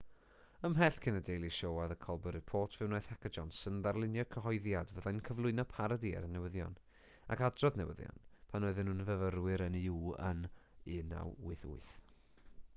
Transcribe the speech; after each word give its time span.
ymhell 0.67 0.95
cyn 1.03 1.13
the 1.15 1.19
daily 1.25 1.49
show 1.55 1.69
a 1.81 1.81
the 1.89 1.97
colber 2.05 2.31
report 2.35 2.77
fe 2.79 2.85
wnaeth 2.87 3.09
heck 3.11 3.27
a 3.29 3.31
johnson 3.37 3.75
ddarlunio 3.87 4.25
cyhoeddiad 4.35 4.93
fyddai'n 4.95 5.21
cyflwyno 5.27 5.65
parodi 5.73 6.15
ar 6.21 6.25
y 6.29 6.31
newyddion 6.37 6.79
ac 7.37 7.45
adrodd 7.49 7.79
newyddion 7.83 8.25
pan 8.55 8.67
oedden 8.71 8.91
nhw'n 8.93 9.05
fyfyrwyr 9.11 9.65
yn 9.67 9.79
uw 9.83 10.17
yn 10.31 10.43
1988 10.89 11.95